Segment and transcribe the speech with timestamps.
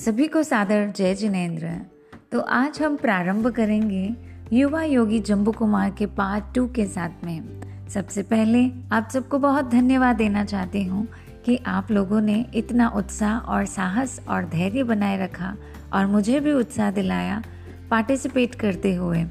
[0.00, 1.70] सभी को सादर जय जिनेन्द्र।
[2.32, 4.16] तो आज हम प्रारंभ करेंगे
[4.52, 9.64] युवा योगी जम्बू कुमार के पार्ट टू के साथ में। सबसे पहले आप सबको बहुत
[9.64, 11.06] धन्यवाद देना चाहती हूँ
[11.44, 15.56] कि आप लोगों ने इतना उत्साह और साहस और धैर्य बनाए रखा
[15.92, 17.42] और मुझे भी उत्साह दिलाया
[17.90, 19.24] पार्टिसिपेट करते हुए।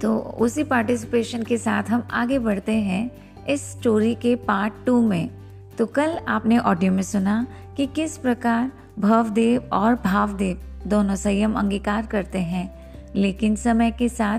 [0.00, 3.10] तो उसी पार्टिसिपेशन के साथ हम आगे बढ़ते हैं
[3.46, 5.30] इस स्टोरी के पार्ट टू में।
[5.78, 7.46] तो कल आपने ऑडियो में सुना
[7.76, 12.74] कि किस प्रकार भवदेव और भावदेव दोनों संयम अंगीकार करते हैं।
[13.16, 14.38] लेकिन समय के साथ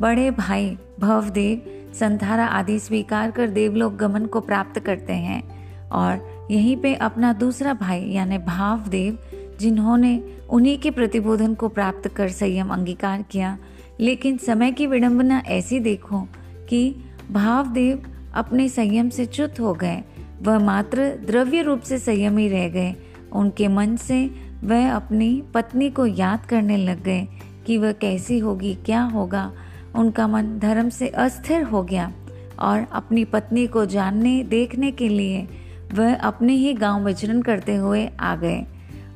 [0.00, 1.62] बड़े भाई, भवदेव
[1.94, 7.74] संथारा आदि स्वीकार कर देवलोक गमन को प्राप्त करते हैं। और यहीं पे अपना दूसरा
[7.74, 9.18] भाई, यानी भावदेव,
[9.60, 13.58] जिन्होंने उन्हीं के प्रतिबोधन को प्राप्त कर संयम अंगीकार किया।
[14.00, 16.26] लेकिन समय की विडंबना ऐसी देखो
[16.68, 16.96] कि
[17.32, 20.02] भावदेव अपने संयम से च्युत हो गए।
[20.42, 22.96] वह मात्र द्रव्य रूप से संयमी रह गए।
[23.32, 24.30] उनके मन से
[24.64, 27.28] वह अपनी पत्नी को याद करने लग गए
[27.66, 29.52] कि वह कैसी होगी, क्या होगा।
[29.96, 32.12] उनका मन धर्म से अस्थिर हो गया
[32.58, 35.48] और अपनी पत्नी को जानने, देखने के लिए
[35.94, 38.66] वह अपने ही गाँव विचरण करते हुए आ गए।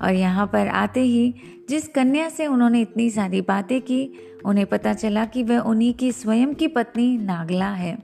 [0.03, 1.35] और यहाँ पर आते ही
[1.69, 4.13] जिस कन्या से उन्होंने इतनी सारी बातें की,
[4.47, 7.99] उन्हें पता चला कि वह उन्हीं की स्वयं की पत्नी नागला है।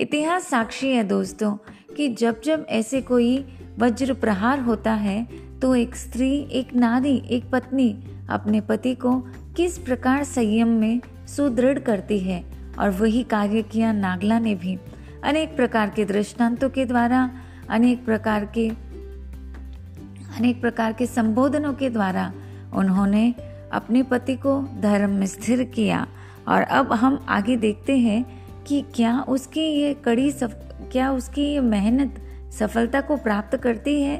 [0.00, 1.56] इतिहास साक्षी है दोस्तों
[1.96, 3.44] कि जब जब ऐसे कोई
[3.78, 5.28] वज्र प्रहार होता है
[5.62, 9.18] तो एक स्त्री एक नारी एक पत्नी अपने पति को
[9.56, 12.44] किस प्रकार संयम में सुदृढ़ करती है?
[12.78, 14.78] और वही कार्य किया नागला ने भी।
[15.24, 17.30] अनेक प्रकार के दृष्टांतों के द्वारा
[17.70, 18.68] अनेक प्रकार के
[20.38, 22.32] अनेक प्रकार के संबोधनों के द्वारा
[22.74, 23.34] उन्होंने
[23.72, 26.06] अपने पति को धर्म में स्थिर किया।
[26.48, 28.24] और अब हम आगे देखते हैं
[28.64, 30.58] कि क्या उसकी ये कड़ी सफ,
[30.92, 32.22] क्या उसकी ये मेहनत
[32.58, 34.16] सफलता को प्राप्त करती है?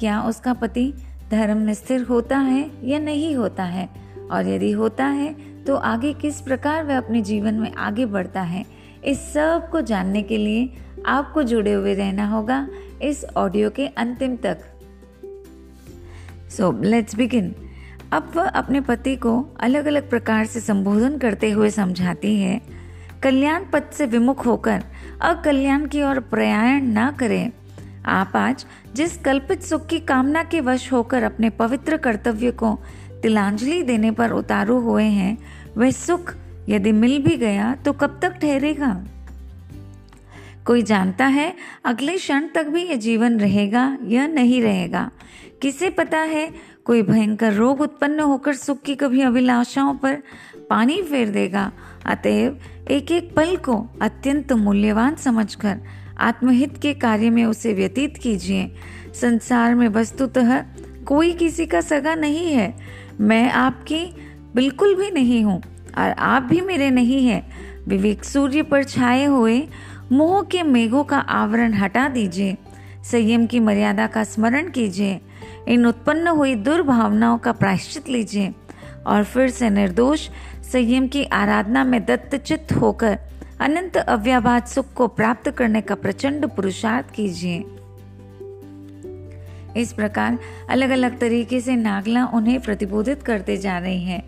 [0.00, 0.92] क्या उसका पति
[1.30, 3.88] धर्म में स्थिर होता है या नहीं होता है?
[4.30, 5.34] और यदि होता है
[5.64, 8.64] तो आगे किस प्रकार वह अपने जीवन में आगे बढ़ता है?
[9.04, 10.68] इस सबको जानने के लिए
[11.06, 12.66] आपको जुड़े हुए रहना होगा
[13.02, 14.58] इस ऑडियो के अंतिम तक।
[16.50, 17.54] सो लेट्स बिगिन
[18.12, 22.60] अब वह अपने पति को अलग अलग प्रकार से संबोधन करते हुए समझाती है,
[23.22, 24.82] कल्याण पद से विमुख होकर,
[25.20, 27.50] अकल्याण की ओर प्रयाण ना करें।
[28.06, 32.78] आप आज जिस कल्पित सुख की कामना के वश होकर अपने पवित्र कर्तव्य को
[33.22, 35.38] तिलांजलि देने पर उतारू हुए हैं,
[35.76, 36.34] वह सुख
[36.68, 39.06] यदि मिल भी गया तो कब तक ठहरेगा?
[40.66, 45.10] कोई जानता है, अगले क्षण तक भी यह जीवन रहेगा या नहीं रहेगा?
[45.62, 46.50] किसे पता है,
[46.84, 50.22] कोई भयंकर रोग उत्पन्न होकर सुख की कभी अभिलाषाओं पर
[50.70, 51.72] पानी फेर देगा?
[52.06, 52.60] अतएव
[52.90, 55.80] एक एक पल को अत्यंत मूल्यवान समझकर
[56.18, 58.72] आत्महित के कार्य में उसे व्यतीत कीजिए।
[59.20, 60.60] संसार में वस्तुतः
[61.06, 62.74] कोई किसी का सगा नहीं है।
[63.20, 64.04] मैं आपकी
[64.54, 65.62] बिल्कुल भी नहीं हूँ
[65.98, 67.42] और आप भी मेरे नहीं हैं।
[67.88, 69.68] विवेक सूर्य पर छाए हुए
[70.12, 72.56] मोह के मेघों का आवरण हटा दीजिए।
[73.04, 75.20] संयम की मर्यादा का स्मरण कीजिए।
[75.68, 78.54] इन उत्पन्न हुई दुर्भावनाओं का प्रायश्चित लीजिए
[79.06, 80.28] और फिर से निर्दोष
[80.72, 83.18] संयम की आराधना में दत्तचित होकर
[83.62, 87.58] अनंत अव्याभात सुख को प्राप्त करने का प्रचंड पुरुषार्थ कीजिए।
[89.80, 90.38] इस प्रकार
[90.70, 94.22] अलग अलग तरीके से नागला उन्हें प्रतिबोधित करते जा रही हैं।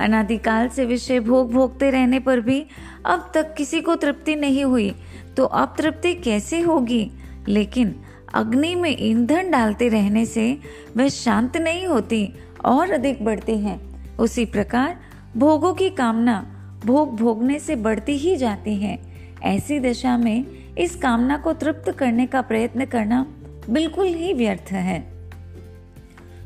[0.00, 2.66] अनादिकाल से विषय भोग भोगते रहने पर भी
[3.06, 4.94] अब तक किसी को तृप्ति नहीं हुई
[5.36, 7.10] तो अब तृप्ति कैसे होगी?
[7.48, 7.94] लेकिन
[8.34, 10.58] अग्नि में ईंधन डालते रहने से
[10.96, 12.32] वह शांत नहीं होती
[12.64, 13.80] और अधिक बढ़ती है।
[14.18, 14.96] उसी प्रकार
[15.36, 16.50] भोगों की कामना
[16.84, 18.98] भोग भोगने से बढ़ती ही जाती है।
[19.42, 20.44] ऐसी दशा में
[20.78, 23.26] इस कामना को तृप्त करने का प्रयत्न करना
[23.70, 25.00] बिल्कुल ही व्यर्थ है।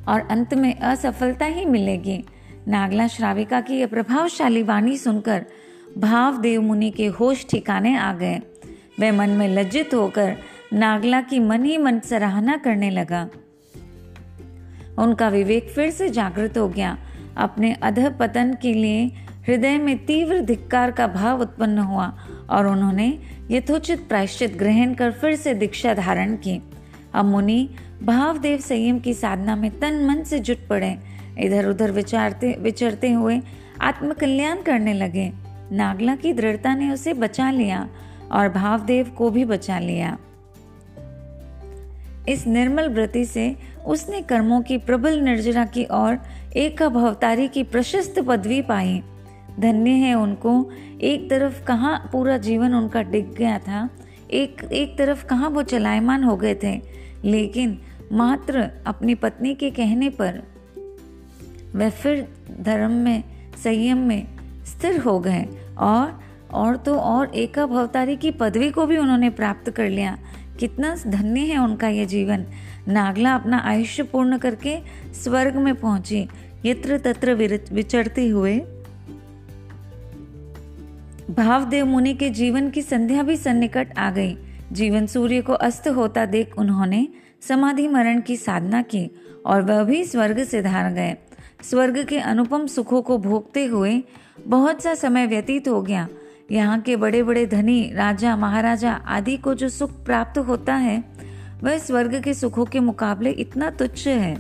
[0.09, 2.25] और अंत में असफलता ही मिलेगी।
[2.69, 5.47] नागला श्राविका की यह प्रभावशाली वाणी सुनकर
[5.99, 8.39] भाव देव मुनि के होश ठिकाने आ गए।
[9.01, 10.37] वह मन में लज्जित होकर
[10.73, 13.31] नागला की मन ही मन सराहना करने लगा।
[14.99, 16.99] उनका विवेक फिर से जागृत हो गया।
[17.37, 19.11] अपने अध पतन के लिए
[19.49, 22.19] हृदय में तीव्र धिक्कार का भाव उत्पन्न हुआ
[22.51, 23.19] और उन्होंने
[23.51, 26.63] यथोचित प्रायश्चित ग्रहण कर फिर से दीक्षा धारण की।
[27.15, 27.71] अब मुनि
[28.03, 30.99] भावदेव संयम की साधना में तन मन से जुट पड़े।
[31.39, 33.41] इधर उधर विचारते विचरते हुए
[33.81, 35.33] आत्मकल्याण करने लगे।
[35.73, 37.89] नागला की दृढ़ता ने उसे बचा लिया
[38.33, 40.19] और भावदेव को भी बचा लिया।
[42.29, 43.57] इस निर्मल व्रति से
[43.87, 46.19] उसने कर्मों की प्रबल निर्जरा की और
[46.57, 49.03] एक भवतारी की प्रशस्त पदवी पाई।
[49.59, 50.71] धन्य है उनको।
[51.01, 53.89] एक तरफ़ कहाँ पूरा जीवन उनका डिग गया था,
[54.31, 56.81] एक एक तरफ़ कहाँ वो चलायमान हो गए थे,
[57.25, 57.79] लेकिन
[58.13, 60.43] मात्र अपनी पत्नी के कहने पर
[61.75, 62.27] वे फिर
[62.61, 63.25] धर्म में,
[63.65, 64.27] संयम में
[64.67, 65.47] स्थिर हो गए
[65.79, 66.21] और
[66.53, 70.17] और तो और एका भवतारी की पदवी को भी उन्होंने प्राप्त कर लिया।
[70.59, 72.45] कितना धन्य है उनका यह जीवन।
[72.89, 74.77] नागला अपना आयुष्य पूर्ण करके
[75.15, 76.27] स्वर्ग में पहुँची,
[76.65, 77.35] यत्र तत्र
[77.73, 78.59] विचरते हुए
[81.31, 84.37] भावदेव मुनि के जीवन की संध्या भी सन्निकट आ गई।
[84.73, 87.09] जीवन सूर्य को अस्त होता देख उन्होंने
[87.49, 89.11] समाधि मरण की साधना की
[89.47, 91.17] और वह भी स्वर्ग से धार गए।
[91.63, 94.05] स्वर्ग के अनुपम सुखों को भोगते हुए
[94.47, 96.09] बहुत सा समय व्यतीत हो गया।
[96.53, 101.05] यहाँ के बड़े बड़े धनी, राजा, महाराजा आदि को जो सुख प्राप्त होता है,
[101.63, 104.37] वह स्वर्ग के सुखों के मुकाबले इतना तुच्छ है।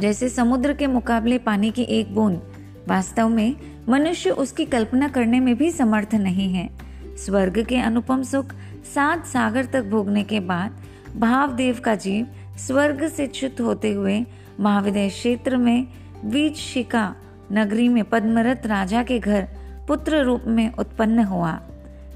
[0.00, 2.42] जैसे समुद्र के मुकाबले पानी की एक बूंद,
[2.88, 3.56] वास्तव में
[3.88, 6.68] मनुष्य उसकी कल्पना करने में भी समर्थ नहीं है।
[7.16, 8.54] स्वर्ग के अनुपम सुख
[8.94, 10.76] सात सागर तक भोगने के बाद
[11.16, 12.26] भावदेव का जीव
[12.58, 14.26] स्वर्ग से च्युत होते हुए
[14.60, 15.86] महाविदय क्षेत्र में
[16.24, 17.14] बीज शिका
[17.52, 19.48] नगरी में पद्मरत राजा के घर
[19.88, 21.60] पुत्र रूप में उत्पन्न हुआ।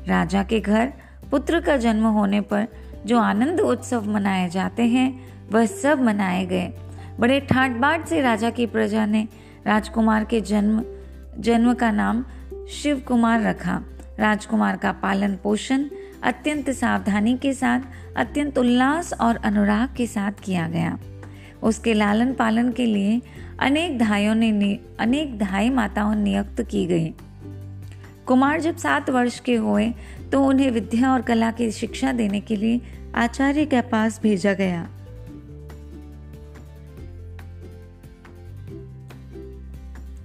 [0.06, 0.93] राजा के घर
[1.31, 2.66] पुत्र का जन्म होने पर
[3.06, 6.72] जो आनंद उत्सव मनाए जाते हैं, वह सब मनाए गए।
[7.20, 9.28] बड़े ठाट बाट से राजा की प्रजा ने
[9.66, 10.84] राजकुमार के जन्म
[11.38, 12.25] जन्म का नाम
[12.70, 13.82] शिव कुमार रखा।
[14.20, 15.84] राजकुमार का पालन पोषण
[16.22, 17.81] अत्यंत सावधानी के साथ,
[18.16, 20.98] अत्यंत उल्लास और अनुराग के साथ किया गया।
[21.62, 23.22] उसके लालन पालन के लिए
[23.58, 27.14] अनेक धाइयों ने अनेक धाई माताओं नियुक्त की गई।
[28.26, 29.92] कुमार जब सात वर्ष के हुए
[30.32, 32.80] तो उन्हें विद्या और कला की शिक्षा देने के लिए
[33.14, 34.88] आचार्य के पास भेजा गया।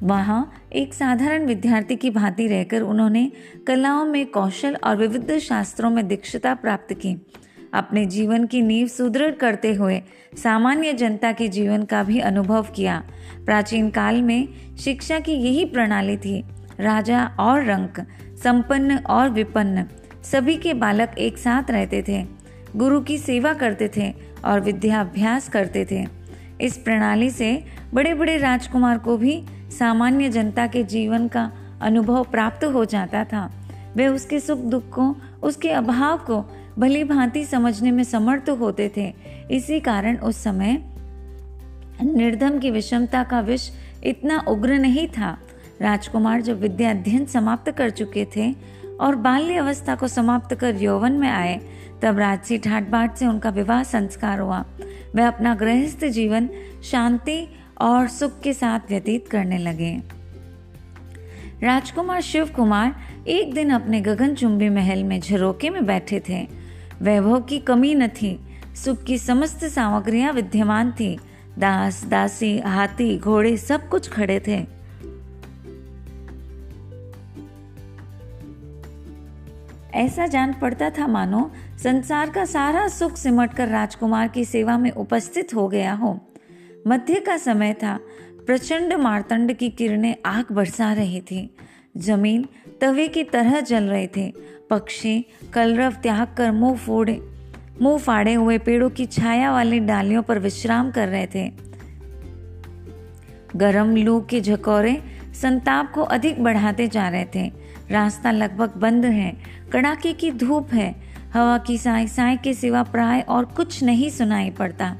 [0.04, 3.32] वहाँ एक साधारण विद्यार्थी की भांति रहकर उन्होंने
[3.68, 7.26] कलाओं में कौशल और विविध शास्त्रों में दीक्षता प्राप्त की।
[7.74, 10.02] अपने जीवन की नींव सुदृढ़ करते हुए
[10.44, 13.04] सामान्य जनता के जीवन का भी अनुभव किया।
[13.46, 14.48] प्राचीन काल में
[14.78, 16.44] शिक्षा की यही प्रणाली थी।
[16.80, 18.00] राजा और रंक,
[18.44, 19.86] संपन्न और विपन्न,
[20.24, 22.26] सभी के बालक एक साथ रहते थे।
[22.76, 24.14] गुरु की सेवा करते थे
[24.46, 26.06] और विद्याभ्यास करते थे।
[26.62, 27.64] इस प्रणाली से
[27.94, 31.52] बड़े बड़े राजकुमार को भी सामान्य जनता के जीवन का
[31.82, 33.52] अनुभव प्राप्त हो जाता था।
[33.96, 36.46] वे उसके सुख दुख को उसके अभाव को
[36.80, 39.14] भली भांति समझने में समर्थ होते थे।
[39.52, 40.84] इसी कारण उस समय
[42.04, 43.70] निर्धम की विषमता का विष
[44.04, 45.38] इतना उग्र नहीं था।
[45.82, 48.56] राजकुमार जब विद्या अध्ययन समाप्त कर चुके थे
[49.02, 51.62] और बाल्य अवस्था को समाप्त कर यौवन में आए,
[52.02, 54.66] तब राजसी ठाट बाट से उनका विवाह संस्कार हुआ।
[55.16, 56.50] वह अपना गृहस्थ जीवन
[56.84, 57.48] शांति
[57.82, 60.02] और सुख के साथ व्यतीत करने लगे।
[61.64, 62.96] राजकुमार शिव कुमार
[63.28, 66.48] एक दिन अपने गगनचुंबी महल में झरोके में बैठे थे।
[67.02, 68.40] वैभव की कमी न थी।
[68.76, 71.20] सुख की समस्त सामग्रियाँ विद्यमान थी।
[71.60, 74.80] दास, दासी, हाथी, घोड़े सब कुछ खड़े थे।
[79.94, 81.52] ऐसा जान पड़ता था मानो
[81.84, 86.29] संसार का सारा सुख सिमट कर राजकुमार की सेवा में उपस्थित हो गया हो।
[86.90, 88.00] मध्य का समय था।
[88.48, 91.56] प्रचंड मारतंड की किरणें आग बरसा रही थी।
[91.98, 92.46] ज़मीन
[92.82, 94.34] तवे की तरह जल रहे थे।
[94.70, 97.22] पक्षी कलरव त्याग कर मुँह फोड़े।
[97.82, 101.52] मुँह फाड़े हुए पेड़ों की छाया वाली डालियों पर विश्राम कर रहे थे।
[103.56, 105.04] गरम लू के झकोरे
[105.42, 107.52] संताप को अधिक बढ़ाते जा रहे थे।
[107.92, 109.38] रास्ता लगभग बंद है।
[109.72, 110.96] कड़ाके की धूप है।
[111.34, 114.98] हवा की साय साय के सिवा प्राय और कुछ नहीं सुनाई पड़ता।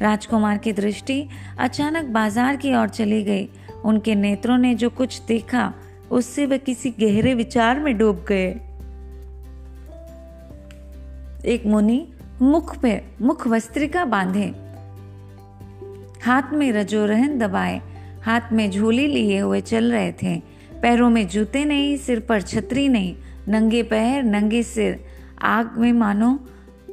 [0.00, 3.48] राजकुमार की दृष्टि अचानक बाज़ार की ओर चली गई।
[3.84, 5.72] उनके नेत्रों ने जो कुछ देखा,
[6.10, 8.50] उससे वे किसी गहरे विचार में डूब गए।
[11.44, 12.06] एक मुनि
[12.42, 14.54] मुख पे मुख वस्त्रिका बांधे।
[16.22, 17.80] हाथ में रजोरहन दबाए,
[18.22, 20.36] हाथ में झोली लिए हुए चल रहे थे।
[20.82, 23.14] पैरों में जूते नहीं, सिर पर छतरी नहीं,
[23.48, 25.04] नंगे पैर, नंगे सिर।
[25.42, 26.38] आग में मानो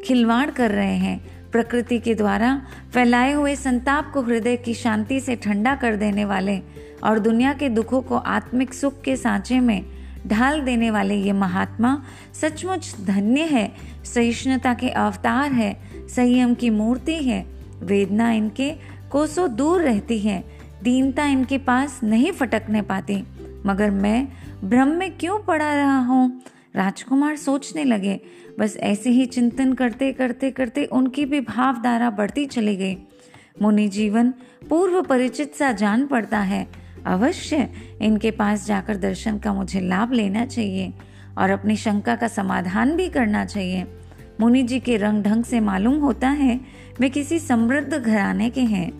[0.05, 2.61] खिलवाड़ कर रहे हैं। प्रकृति के द्वारा
[2.93, 6.61] फैलाए हुए संताप को हृदय की शांति से ठंडा कर देने वाले
[7.03, 9.85] और दुनिया के दुखों को आत्मिक सुख के सांचे में
[10.27, 12.03] ढाल देने वाले ये महात्मा
[12.33, 13.71] सचमुच धन्य है,
[14.05, 15.81] सहिष्णुता के अवतार है,
[16.15, 17.45] संयम की मूर्ति है।
[17.79, 18.75] वेदना इनके
[19.11, 20.43] कोसों दूर रहती है,
[20.83, 23.23] दीनता इनके पास नहीं फटकने पाती।
[23.65, 24.27] मगर मैं
[24.63, 26.41] भ्रम में क्यों पड़ा रहा हूँ?
[26.75, 28.21] राजकुमार सोचने लगे
[28.59, 32.97] बस ऐसे ही चिंतन करते करते करते उनकी भी भावधारा बढ़ती चली गई।
[33.61, 34.33] मुनि जीवन
[34.69, 36.67] पूर्व परिचित सा जान पड़ता है।
[37.05, 37.69] अवश्य
[38.01, 40.93] इनके पास जाकर दर्शन का मुझे लाभ लेना चाहिए
[41.37, 43.85] और अपनी शंका का समाधान भी करना चाहिए।
[44.39, 46.59] मुनि जी के रंग ढंग से मालूम होता है
[46.99, 48.91] वे किसी समृद्ध घराने के हैं।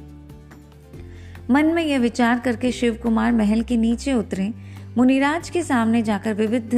[1.50, 4.54] मन में यह विचार करके शिव कुमार महल के नीचे उतरे।
[4.98, 6.76] मुनिराज के सामने जाकर विविध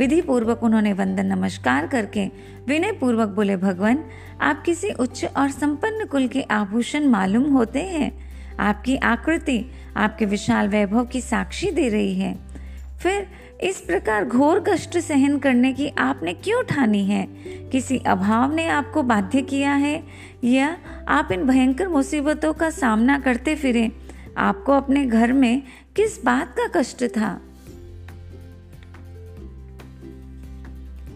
[0.00, 2.30] विधि पूर्वक उन्होंने वंदन नमस्कार करके
[2.68, 4.04] विनय पूर्वक बोले, भगवान,
[4.40, 8.12] आप किसी उच्च और संपन्न कुल के आभूषण मालूम होते हैं।
[8.60, 12.38] आपकी आकृति आपके विशाल वैभव की साक्षी दे रही है।
[13.02, 13.26] फिर
[13.60, 17.28] इस प्रकार घोर कष्ट सहन करने की आपने क्यों ठानी है?
[17.72, 20.04] किसी अभाव ने आपको बाध्य किया है?
[20.44, 20.76] या
[21.08, 23.92] आप इन भयंकर मुसीबतों का सामना करते फिरे?
[24.38, 25.62] आपको अपने घर में
[25.96, 27.40] किस बात का कष्ट था?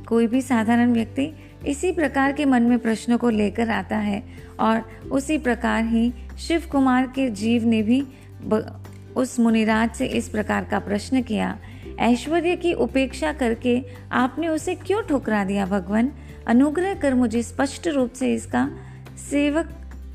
[0.09, 1.31] कोई भी साधारण व्यक्ति
[1.67, 4.23] इसी प्रकार के मन में प्रश्नों को लेकर आता है
[4.61, 4.83] और
[5.13, 8.03] उसी प्रकार ही शिव कुमार के जीव ने भी
[9.17, 11.57] उस मुनिराज से इस प्रकार का प्रश्न किया,
[12.01, 13.81] ऐश्वर्य की उपेक्षा करके
[14.13, 16.11] आपने उसे क्यों ठुकरा दिया भगवान?
[16.47, 18.69] अनुग्रह कर मुझे स्पष्ट रूप से इसका
[19.31, 19.71] सेवक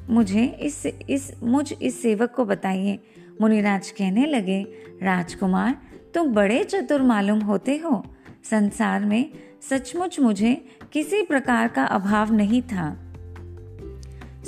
[0.09, 2.99] मुझे इस इस, मुझ इस सेवक को बताइए।
[3.41, 4.61] मुनिराज कहने लगे,
[5.03, 5.75] राजकुमार,
[6.13, 8.03] तुम बड़े चतुर मालूम होते हो।
[8.43, 9.29] संसार में
[9.69, 12.97] सचमुच मुझे किसी प्रकार का अभाव नहीं था।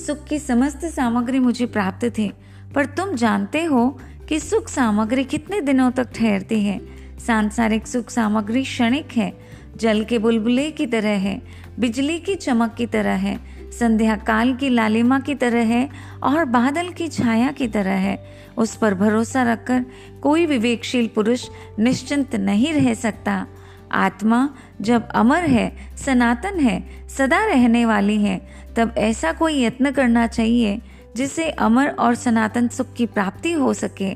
[0.08, 2.32] सुख की समस्त सामग्री मुझे प्राप्त थी,
[2.76, 4.00] पर तुम जानते हो
[4.30, 6.82] कि सुख सामग्री कितने दिनों तक ठहरती है।
[7.20, 9.34] सांसारिक सुख सामग्री क्षणिक है,
[9.78, 11.42] जल के बुलबुले की तरह है,
[11.80, 13.40] बिजली की चमक की तरह है,
[13.72, 15.90] संध्या काल की लालिमा की तरह है
[16.24, 18.26] और बादल की छाया की तरह है।
[18.58, 19.86] उस पर भरोसा रखकर
[20.22, 21.50] कोई विवेकशील पुरुष
[21.80, 23.48] निश्चिंत नहीं रह सकता।
[23.92, 24.50] आत्मा
[24.82, 28.42] जब अमर है, सनातन है, सदा रहने वाली है,
[28.78, 30.82] तब ऐसा कोई यत्न करना चाहिए
[31.16, 34.14] जिससे अमर और सनातन सुख की प्राप्ति हो सके,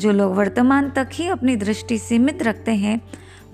[0.00, 3.00] जो लोग वर्तमान तक ही अपनी दृष्टि सीमित रखते हैं,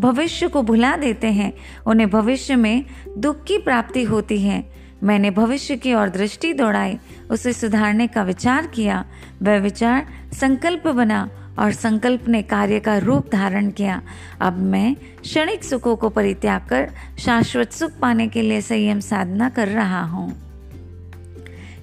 [0.01, 1.53] भविष्य को भुला देते हैं,
[1.87, 2.85] उन्हें भविष्य में
[3.19, 6.99] दुख की प्राप्ति होती है। मैंने भविष्य की ओर दृष्टि दौड़ाई,
[7.31, 9.05] उसे सुधारने का विचार किया,
[9.43, 14.03] वह विचार संकल्प बना और संकल्प ने कार्य का रूप धारण किया।
[14.41, 19.69] अब मैं क्षणिक सुखों को परित्याग कर शाश्वत सुख पाने के लिए संयम साधना कर
[19.69, 20.33] रहा हूँ।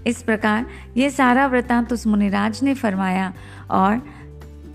[0.08, 0.66] इस प्रकार
[0.98, 3.34] ये सारा वृतांत उस मुनिराज ने फरमाया
[3.72, 4.02] और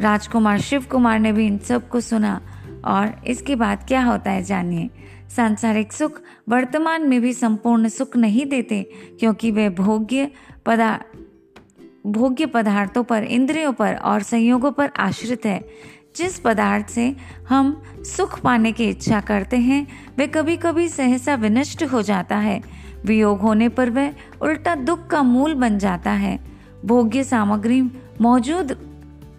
[0.01, 2.41] राजकुमार शिव कुमार ने भी इन सबको सुना।
[2.85, 4.91] और इसके बाद क्या होता है जानिए।
[5.37, 8.83] सांसारिक सुख वर्तमान में भी संपूर्ण सुख नहीं देते,
[9.21, 10.31] क्योंकि वे भोग्य
[10.67, 11.01] पदा
[12.07, 15.69] भोग्य पदार्थों पर, इंद्रियों पर और संयोगों पर आश्रित है।
[16.17, 17.17] जिस पदार्थ से
[17.49, 19.87] हम सुख पाने की इच्छा करते हैं,
[20.19, 22.63] वे कभी कभी सहसा विनष्ट हो जाता है।
[23.05, 26.39] वियोग होने पर वह उल्टा दुख का मूल बन जाता है।
[26.85, 27.83] भोग्य सामग्री
[28.21, 28.79] मौजूद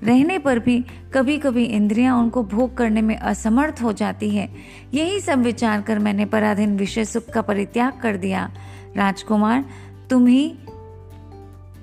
[0.03, 4.49] रहने पर भी कभी कभी इंद्रियाँ उनको भोग करने में असमर्थ हो जाती है।
[4.93, 8.51] यही सब विचार कर मैंने पराधीन विषय सुख का परित्याग कर दिया।
[8.97, 9.65] राजकुमार,
[10.09, 10.55] तुम ही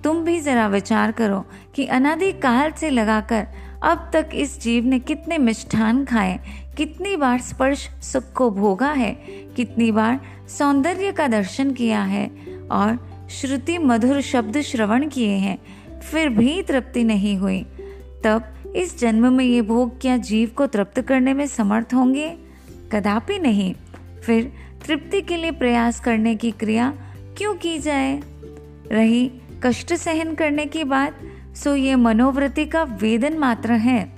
[0.04, 1.44] तुम भी जरा विचार करो
[1.74, 3.46] कि अनादि काल से लगाकर
[3.82, 6.38] अब तक इस जीव ने कितने मिष्ठान खाए,
[6.76, 9.12] कितनी बार स्पर्श सुख को भोगा है,
[9.56, 12.26] कितनी बार सौंदर्य का दर्शन किया है
[12.70, 15.58] और श्रुति मधुर शब्द श्रवण किए हैं,
[16.00, 17.62] फिर भी तृप्ति नहीं हुई।
[18.24, 22.36] तब इस जन्म में ये भोग क्या जीव को तृप्त करने में समर्थ होंगे?
[22.92, 23.74] कदापि नहीं।
[24.26, 24.52] फिर
[24.86, 26.92] तृप्ति के लिए प्रयास करने की क्रिया
[27.38, 28.22] क्यों की जाए?
[28.92, 29.30] रही
[29.64, 31.20] कष्ट सहन करने की बात,
[31.54, 34.14] सो ये मनोवृत्ति का वेदन मात्र है।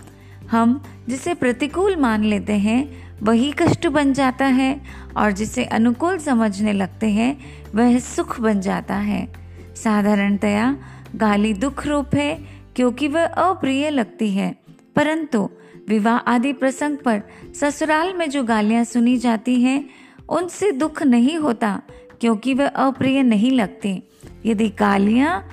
[0.51, 4.81] हम जिसे प्रतिकूल मान लेते हैं, वही कष्ट बन जाता है,
[5.17, 7.39] और जिसे अनुकूल समझने लगते हैं,
[7.75, 9.33] वह सुख बन जाता है।
[9.77, 10.77] साधारणतया,
[11.17, 14.57] गाली दुख रूप है, क्योंकि वह अप्रिय लगती है।
[14.97, 15.51] परंतु,
[15.89, 17.23] विवाह आदि प्रसंग पर
[17.61, 19.91] ससुराल में जो गालियाँ सुनी जाती हैं,
[20.29, 21.83] उनसे दुख नहीं होता,
[22.21, 24.03] क्योंकि वह अप्रिय नहीं लगती।
[24.47, 25.45] यदि गालियाँ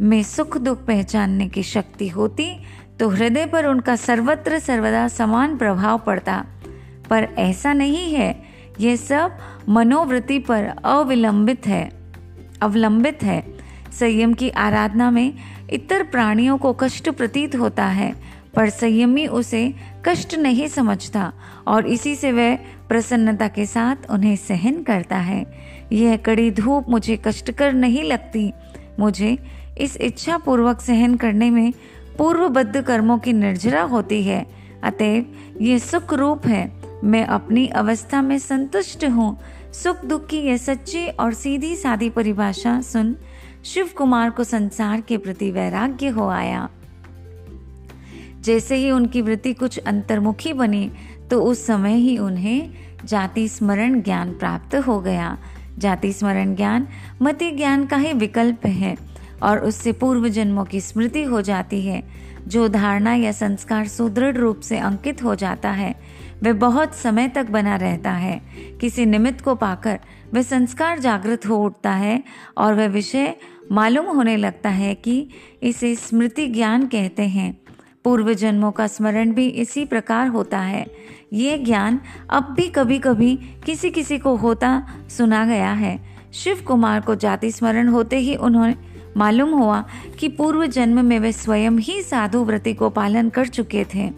[0.00, 2.56] में सुख दुख पहचानने की शक्ति होती
[3.00, 6.44] तो हृदय पर उनका सर्वत्र सर्वदा समान प्रभाव पड़ता।
[7.10, 8.42] पर ऐसा नहीं है,
[8.80, 9.38] यह सब
[9.68, 11.90] मनोवृत्ति पर अविलंबित है।
[12.62, 13.54] अवलंबित है।
[14.00, 15.34] संयम की आराधना में
[15.72, 18.14] इतर प्राणियों को कष्ट प्रतीत होता है,
[18.54, 19.74] पर संयमी उसे
[20.04, 21.32] कष्ट नहीं समझता,
[21.66, 22.56] और इसी से वह
[22.88, 25.44] प्रसन्नता के साथ उन्हें सहन करता है।
[25.92, 28.52] यह कड़ी धूप मुझे कष्टकर नहीं लगती।
[28.98, 29.38] मुझे
[29.78, 31.72] इस इच्छा पूर्वक सहन करने में
[32.18, 34.46] पूर्वबद्ध कर्मों की निर्जरा होती है।
[34.84, 35.26] अतएव
[35.60, 36.72] ये सुख रूप है।
[37.04, 39.36] मैं अपनी अवस्था में संतुष्ट हूँ।
[39.72, 43.16] सुख दुख की यह सच्ची और सीधी सादी परिभाषा सुन
[43.64, 46.68] शिव कुमार को संसार के प्रति वैराग्य हो आया।
[48.40, 50.90] जैसे ही उनकी वृत्ति कुछ अंतर्मुखी बनी
[51.30, 52.70] तो उस समय ही उन्हें
[53.04, 55.38] जाति स्मरण ज्ञान प्राप्त हो गया।
[55.78, 56.88] जाति स्मरण ज्ञान,
[57.22, 58.96] मति ज्ञान का ही विकल्प है
[59.42, 62.02] और उससे पूर्व जन्मों की स्मृति हो जाती है।
[62.46, 65.94] जो धारणा या संस्कार सुदृढ़ रूप से अंकित हो जाता है,
[66.42, 68.42] वह बहुत समय तक बना रहता है।
[68.80, 70.00] किसी निमित्त को पाकर
[70.34, 72.22] वह संस्कार जागृत हो उठता है
[72.58, 73.34] और वह विषय
[73.72, 75.28] मालूम होने लगता है कि
[75.62, 77.58] इसे स्मृति ज्ञान कहते हैं।
[78.04, 80.86] पूर्व जन्मों का स्मरण भी इसी प्रकार होता है।
[81.34, 81.98] ये ज्ञान
[82.30, 83.34] अब भी कभी कभी
[83.66, 84.70] किसी किसी को होता
[85.08, 85.98] सुना गया है।
[86.32, 88.76] शिव कुमार को जाति स्मरण होते ही उन्होंने
[89.16, 89.84] मालूम हुआ
[90.20, 94.10] कि पूर्व जन्म में वे स्वयं ही साधु व्रति को पालन कर चुके थे।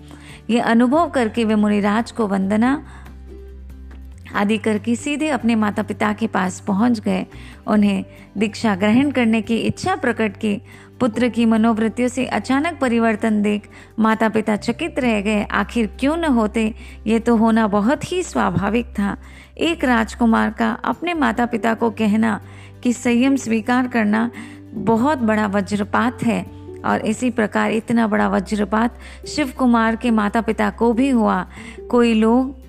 [0.50, 2.70] ये अनुभव करके वे मुनिराज को वंदना
[4.37, 7.26] आदि करके सीधे अपने माता पिता के पास पहुँच गए।
[7.66, 8.05] उन्हें
[8.38, 10.61] दीक्षा ग्रहण करने की इच्छा प्रकट की।
[11.00, 16.25] पुत्र की मनोवृत्तियों से अचानक परिवर्तन देख माता पिता चकित रह गए। आखिर क्यों न
[16.25, 16.75] होते?
[17.07, 19.16] ये तो होना बहुत ही स्वाभाविक था।
[19.59, 22.40] एक राजकुमार का अपने माता पिता को कहना
[22.83, 24.31] कि संयम स्वीकार करना
[24.73, 26.45] बहुत बड़ा वज्रपात है
[26.85, 31.47] और इसी प्रकार इतना बड़ा वज्रपात शिव कुमार के माता पिता को भी हुआ।
[31.90, 32.65] कोई लोग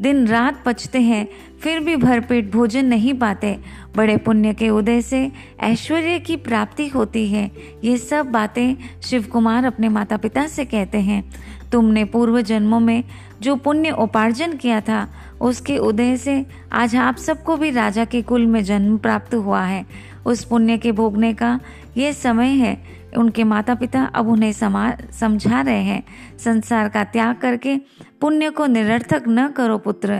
[0.00, 1.28] दिन रात पचते हैं,
[1.60, 3.58] फिर भी भरपेट भोजन नहीं पाते।
[3.96, 7.50] बड़े पुण्य के उदय से ऐश्वर्य की प्राप्ति होती है।
[7.84, 11.30] ये सब बातें शिव कुमार अपने माता पिता से कहते हैं।
[11.72, 13.04] तुमने पूर्व जन्मों में
[13.40, 15.08] जो पुण्य उपार्जन किया था,
[15.40, 19.86] उसके उदय से आज आप सबको भी राजा के कुल में जन्म प्राप्त हुआ है।
[20.26, 21.60] उस पुण्य के भोगने का
[21.96, 26.02] ये समय है। उनके माता पिता अब उन्हें समा, समझा रहे हैं।
[26.38, 27.76] संसार का त्याग करके
[28.20, 30.14] पुण्य को निरर्थक न करो पुत्र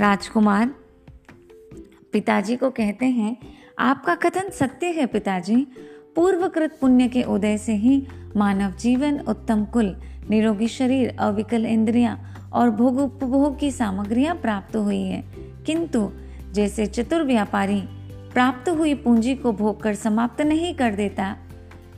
[0.00, 0.74] राजकुमार।
[2.12, 3.36] पिताजी को कहते हैं,
[3.78, 5.66] आपका कथन सत्य है पिताजी।
[6.16, 9.96] पूर्वकृत पुण्य के उदय से ही मानव जीवन उत्तम कुल,
[10.30, 15.24] निरोगी शरीर, अविकल इंद्रियाँ और भोग उपभोग की सामग्रियाँ प्राप्त हुई है।
[15.66, 16.10] किंतु
[16.52, 17.80] जैसे चतुर व्यापारी
[18.32, 21.36] प्राप्त हुई पूंजी को भोग कर समाप्त नहीं कर देता,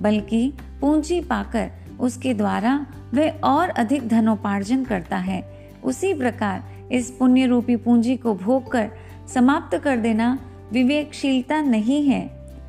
[0.02, 2.74] बल्कि पूंजी पाकर उसके द्वारा
[3.14, 5.42] वह और अधिक धनोपार्जन करता है।
[5.84, 8.90] उसी प्रकार इस पुण्य रूपी पूंजी को भोग कर
[9.34, 10.38] समाप्त कर देना
[10.72, 12.28] विवेकशीलता नहीं है।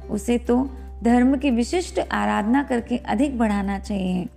[0.10, 0.58] उसे तो
[1.04, 4.28] धर्म की विशिष्ट आराधना करके अधिक बढ़ाना चाहिए।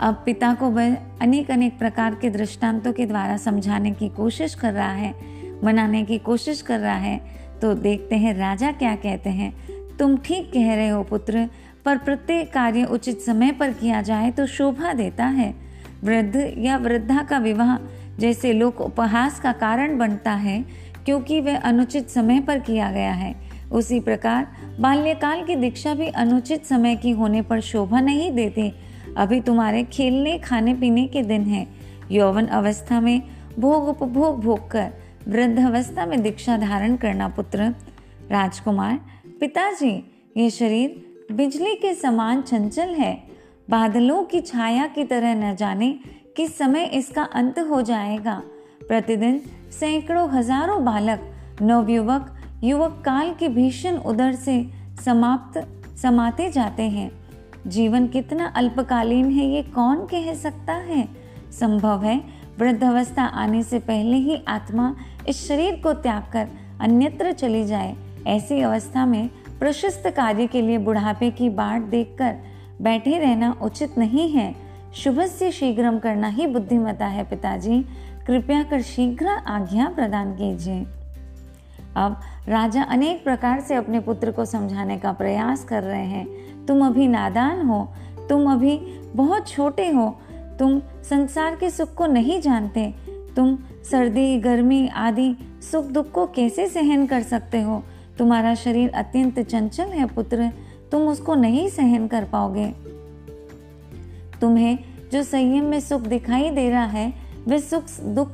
[0.00, 4.72] अब पिता को वह अनेक अनेक प्रकार के दृष्टांतों के द्वारा समझाने की कोशिश कर
[4.72, 5.14] रहा है,
[5.64, 7.20] मनाने की कोशिश कर रहा है।
[7.62, 9.52] तो देखते हैं राजा क्या कहते हैं।
[9.96, 11.48] तुम ठीक कह रहे हो पुत्र
[11.84, 15.54] पर प्रत्येक कार्य उचित समय पर किया जाए तो शोभा देता है।
[16.04, 17.76] वृद्ध या वृद्धा का विवाह
[18.18, 20.64] जैसे लोक उपहास का कारण बनता है,
[21.04, 23.34] क्योंकि वह अनुचित समय पर किया गया है।
[23.72, 24.46] उसी प्रकार,
[24.80, 28.72] बाल्यकाल की दीक्षा भी अनुचित समय की होने पर शोभा नहीं देती।
[29.16, 31.66] अभी तुम्हारे खेलने, खाने, पीने के दिन हैं।
[32.10, 33.22] यौवन अवस्था में
[33.58, 34.92] भोग उपभोग भोग कर
[35.28, 37.74] वृद्ध अवस्था में दीक्षा धारण करना पुत्र।
[38.30, 38.98] राजकुमार,
[39.40, 39.92] पिताजी,
[40.36, 43.14] ये शरीर बिजली के समान चंचल है।
[43.70, 45.92] बादलों की छाया की तरह न जाने
[46.36, 48.42] किस समय इसका अंत हो जाएगा।
[48.88, 51.20] प्रतिदिन सैकड़ों हज़ारों बालक,
[51.62, 54.64] नवयुवक, युवक काल के भीषण उदर से
[55.04, 55.58] समाप्त,
[55.96, 57.10] समाते जाते हैं।
[57.66, 61.08] जीवन कितना अल्पकालीन है ये कौन कह सकता है?
[61.52, 62.20] संभव है
[62.58, 64.94] वृद्धावस्था आने से पहले ही आत्मा
[65.28, 66.48] इस शरीर को त्याग कर
[66.80, 67.94] अन्यत्र चली जाए।
[68.26, 69.28] ऐसी अवस्था में
[69.62, 72.34] प्रशस्त कार्य के लिए बुढ़ापे की बाट देखकर
[72.82, 74.54] बैठे रहना उचित नहीं है।
[74.94, 77.86] शुभ से शीघ्रम करना ही बुद्धिमता है, पिताजी।
[78.26, 80.86] कृपया कर शीघ्र आज्ञा प्रदान कीजिए।
[81.96, 86.26] अब राजा अनेक प्रकार से अपने पुत्र को समझाने का प्रयास कर रहे हैं।
[86.66, 87.88] तुम अभी नादान हो,
[88.28, 88.76] तुम अभी
[89.16, 90.20] बहुत छोटे हो,
[90.58, 92.94] तुम संसार के सुख को नहीं जानते,
[93.36, 93.58] तुम
[93.90, 95.36] सर्दी, गर्मी आदि
[95.72, 97.82] सुख दुख को कैसे सहन कर सकते हो?
[98.18, 100.50] तुम्हारा शरीर अत्यंत चंचल है पुत्र,
[100.92, 102.74] तुम उसको नहीं सहन कर पाओगे।
[104.40, 104.78] तुम्हें
[105.12, 107.14] जो संयम में सुख दिखाई दे रहा है,
[107.48, 108.30] वह सुख, दुख,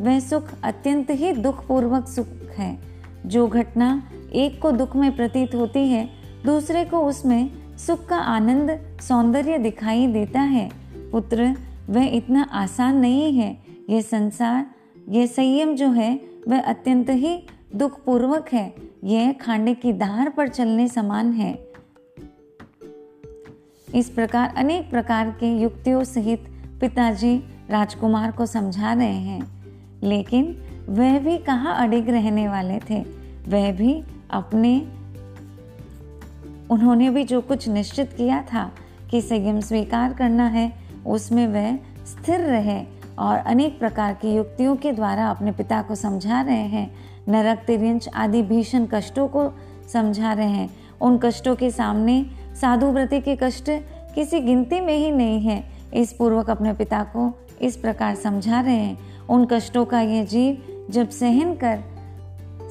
[0.00, 2.78] वह सुख अत्यंत ही दुख पूर्वक सुख है।
[3.26, 4.02] जो घटना
[4.32, 6.10] एक को दुख में प्रतीत होती है,
[6.46, 10.70] दूसरे को उसमें सुख का आनंद, सौंदर्य दिखाई देता है।
[11.12, 11.56] पुत्र,
[11.90, 13.58] वह इतना आसान नहीं है।
[13.90, 14.66] यह संसार,
[15.08, 20.48] यह संयम जो है, वह अत्यंत ही दुख पूर्वक है। यह खांडे की धार पर
[20.48, 21.66] चलने समान है।
[23.94, 26.44] इस प्रकार, अनेक प्रकार के युक्तियों सहित
[26.80, 27.38] पिताजी
[27.70, 29.56] राजकुमार को समझा रहे हैं।
[30.02, 33.00] लेकिन वह भी कहाँ अडिग रहने वाले थे?
[33.48, 34.80] वह भी अपने,
[36.70, 38.72] उन्होंने भी जो कुछ निश्चित किया था
[39.10, 40.72] कि संयम स्वीकार करना है,
[41.06, 42.86] उसमें वह स्थिर रहे
[43.18, 48.08] और अनेक प्रकार की युक्तियों के द्वारा अपने पिता को समझा रहे हैं। नरक, तिरंज
[48.14, 49.50] आदि भीषण कष्टों को
[49.92, 50.68] समझा रहे हैं।
[51.00, 52.24] उन कष्टों के सामने
[52.60, 53.70] साधु व्रति के कष्ट
[54.14, 58.76] किसी गिनती में ही नहीं है। इस पूर्वक अपने पिता को इस प्रकार समझा रहे
[58.76, 61.78] हैं। उन कष्टों का यह जीव जब सहन कर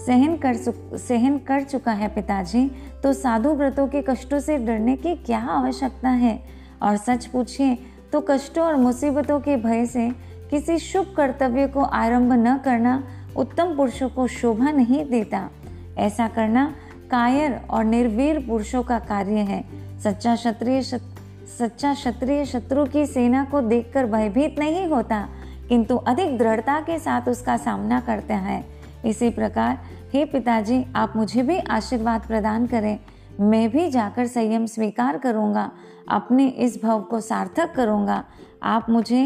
[0.06, 0.54] सहन कर
[0.98, 2.72] सहन कर चुका है पिताजी
[3.04, 6.39] तो साधु व्रतों के कष्टों से डरने की क्या आवश्यकता है?
[6.82, 7.78] और सच पूछिए
[8.12, 10.10] तो कष्टों और मुसीबतों के भय से
[10.50, 13.04] किसी शुभ कर्तव्य को आरंभ न करना
[13.38, 15.50] उत्तम पुरुषों को शोभा नहीं देता।
[15.98, 16.65] ऐसा करना
[17.12, 19.63] कायर और निर्वीर पुरुषों का कार्य है।
[20.00, 25.28] सच्चा क्षत्रिय सच्चा क्षत्रिय शत्रु की सेना को देखकर भयभीत नहीं होता,
[25.69, 28.63] किंतु अधिक दृढ़ता के साथ उसका सामना करता है।
[29.06, 29.80] इसी प्रकार,
[30.13, 32.98] हे पिताजी, आप मुझे भी आशीर्वाद प्रदान करें।
[33.39, 35.71] मैं भी जाकर संयम स्वीकार करूँगा।
[36.10, 38.24] अपने इस भव को सार्थक करूँगा।
[38.63, 39.26] आप मुझे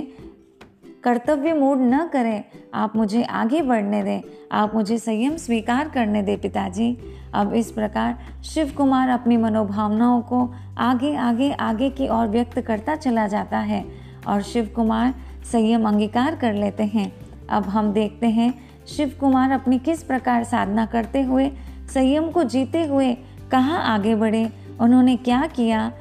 [1.04, 6.38] कर्तव्य मूड न करें। आप मुझे आगे बढ़ने दें। आप मुझे संयम स्वीकार करने दें,
[6.42, 6.98] पिताजी।
[7.34, 12.96] अब इस प्रकार शिव कुमार अपनी मनोभावनाओं को आगे आगे आगे की ओर व्यक्त करता
[12.96, 13.84] चला जाता है
[14.28, 15.14] और शिव कुमार
[15.52, 17.12] संयम अंगीकार कर लेते हैं।
[17.50, 18.54] अब हम देखते हैं
[18.88, 21.50] शिव कुमार अपनी किस प्रकार साधना करते हुए,
[21.94, 23.14] संयम को जीते हुए
[23.52, 24.50] कहाँ आगे बढ़े,
[24.82, 25.92] उन्होंने क्या किया,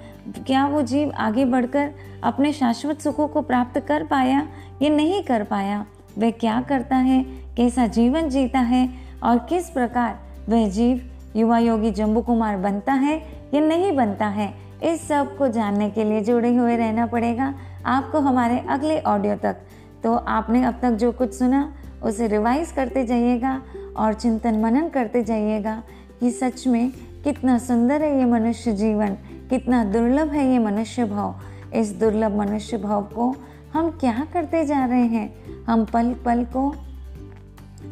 [0.47, 1.91] क्या वो जीव आगे बढ़कर
[2.25, 4.47] अपने शाश्वत सुखों को प्राप्त कर पाया
[4.83, 5.87] या नहीं कर पाया।
[6.19, 7.25] वह क्या करता है?
[7.57, 8.91] कैसा जीवन जीता है?
[9.23, 13.23] और किस प्रकार वह जीव युवा योगी जम्बू कुमार बनता है?
[13.55, 17.55] या नहीं बनता है। इस सबको जानने के लिए जुड़े हुए रहना पड़ेगा।
[17.87, 19.57] आपको हमारे अगले ऑडियो तक।
[20.03, 23.63] तो आपने अब तक जो कुछ सुना, उसे रिवाइज करते जाइएगा
[23.97, 25.83] और चिंतन मनन करते जाइएगा
[26.21, 26.93] कि सच में
[27.25, 29.09] कितना सुंदर है ये मनुष्य जीवन,
[29.51, 31.35] कितना दुर्लभ है ये मनुष्य भाव।
[31.75, 33.37] इस दुर्लभ मनुष्य भाव को
[33.75, 35.35] हम क्या करते जा रहे हैं?
[35.65, 36.75] हम पल पल को,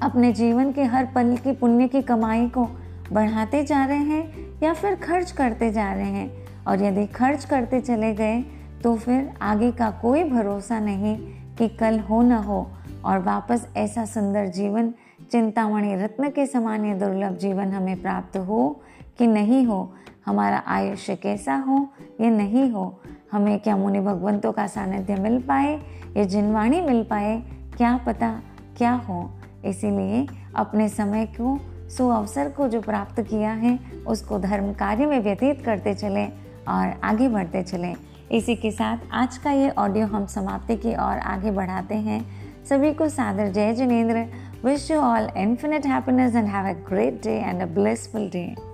[0.03, 2.69] अपने जीवन के हर पल की पुण्य की कमाई को
[3.12, 6.33] बढ़ाते जा रहे हैं या फिर खर्च करते जा रहे हैं?
[6.69, 8.45] और यदि खर्च करते चले गए
[8.83, 11.17] तो फिर आगे का कोई भरोसा नहीं
[11.59, 12.71] कि कल हो न हो।
[13.05, 14.95] और वापस ऐसा सुंदर जीवन,
[15.31, 18.81] चिंतामणि रत्न के समान ये दुर्लभ जीवन हमें प्राप्त हो
[19.19, 19.95] कि नहीं हो?
[20.27, 21.89] हमारा आयुष्य कैसा हो
[22.21, 23.01] या नहीं हो?
[23.33, 25.81] हमें क्या मुनि भगवंतों का सानिध्य मिल पाए?
[26.17, 27.43] या जिनवाणी मिल पाए,
[27.77, 28.43] क्या पता
[28.77, 29.31] क्या हो?
[29.65, 35.21] इसीलिए अपने समय को सु अवसर को जो प्राप्त किया है, उसको धर्म कार्य में
[35.21, 36.27] व्यतीत करते चले
[36.69, 37.95] और आगे बढ़ते चले।
[38.33, 42.27] इसी के साथ आज का ये ऑडियो हम समाप्ति की ओर आगे बढ़ाते हैं।
[42.65, 44.27] सभी को सादर जय Jinendra.
[44.65, 48.65] Wish you all infinite happiness and have a great day and a blissful day